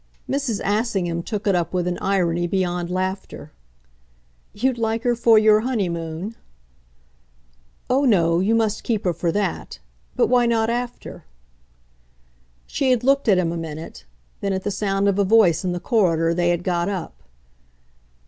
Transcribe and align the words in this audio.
Mrs. 0.27 0.59
Assingham 0.65 1.21
took 1.21 1.45
it 1.45 1.53
up 1.53 1.75
with 1.75 1.85
an 1.85 1.99
irony 2.01 2.47
beyond 2.47 2.89
laughter. 2.89 3.51
"You'd 4.51 4.79
like 4.79 5.03
her 5.03 5.15
for 5.15 5.37
your 5.37 5.59
honeymoon?" 5.59 6.35
"Oh 7.87 8.05
no, 8.05 8.39
you 8.39 8.55
must 8.55 8.83
keep 8.83 9.03
her 9.05 9.13
for 9.13 9.31
that. 9.31 9.77
But 10.15 10.25
why 10.25 10.47
not 10.47 10.71
after?" 10.71 11.25
She 12.65 12.89
had 12.89 13.03
looked 13.03 13.27
at 13.27 13.37
him 13.37 13.51
a 13.51 13.57
minute; 13.57 14.05
then, 14.39 14.53
at 14.53 14.63
the 14.63 14.71
sound 14.71 15.07
of 15.07 15.19
a 15.19 15.23
voice 15.23 15.63
in 15.63 15.71
the 15.71 15.79
corridor, 15.79 16.33
they 16.33 16.49
had 16.49 16.63
got 16.63 16.89
up. 16.89 17.21